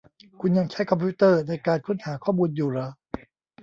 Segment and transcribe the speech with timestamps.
[0.41, 2.87] คุณยังใช้คอมพิวเตอร์ในการค้นหาข้อมูลอยู่หรอ